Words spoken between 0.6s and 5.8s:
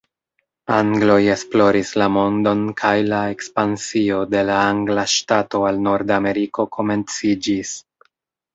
Angloj esploris la mondon kaj la ekspansio de la angla ŝtato